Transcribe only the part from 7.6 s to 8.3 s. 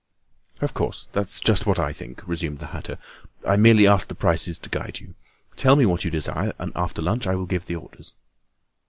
the orders."